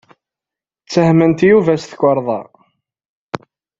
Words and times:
Ttehment 0.83 1.39
Yuba 1.49 1.73
s 1.81 1.83
tukerḍa. 1.89 2.41